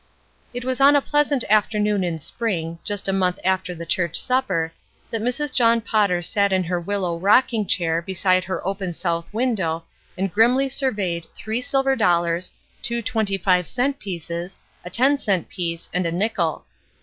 [0.51, 4.73] It was on a pleasant afternoon in spring, just a month after the church supper,
[5.11, 5.53] that Mrs.
[5.53, 8.93] John Potter sat in her willow rocking 366 ESTER RIED'S NAMESAKE chair beside her open
[9.27, 9.83] south window
[10.17, 12.51] and grimly surveyed three silver dollars,
[12.81, 16.63] two twenty five | cent pieces, a ten cent piece, and a nickel.